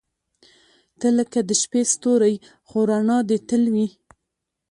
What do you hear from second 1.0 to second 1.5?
لکه